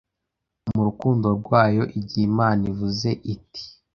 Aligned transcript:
Mu 0.75 0.81
rukundo 0.87 1.27
rwayo, 1.39 1.83
igihe 1.99 2.25
Imana 2.31 2.61
ivuze 2.71 3.09
iti 3.33 3.63